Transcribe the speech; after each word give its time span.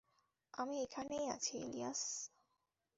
আমি 0.53 0.75
এখানেই 0.83 1.25
আছি, 1.29 1.53
ইলিয়াস। 1.57 2.01